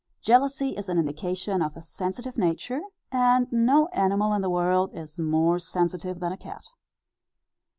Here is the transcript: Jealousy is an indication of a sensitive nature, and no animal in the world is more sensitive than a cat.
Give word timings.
Jealousy 0.23 0.69
is 0.75 0.89
an 0.89 0.97
indication 0.97 1.61
of 1.61 1.77
a 1.77 1.81
sensitive 1.83 2.35
nature, 2.35 2.81
and 3.11 3.45
no 3.51 3.85
animal 3.89 4.33
in 4.33 4.41
the 4.41 4.49
world 4.49 4.89
is 4.95 5.19
more 5.19 5.59
sensitive 5.59 6.19
than 6.19 6.31
a 6.31 6.37
cat. 6.37 6.65